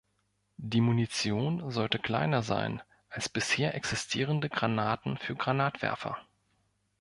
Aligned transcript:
Die 0.57 0.81
Munition 0.81 1.69
sollte 1.69 1.99
kleiner 1.99 2.41
sein 2.41 2.81
als 3.07 3.29
bisher 3.29 3.75
existierende 3.75 4.49
Granaten 4.49 5.19
für 5.19 5.35
Granatwerfer. 5.35 6.17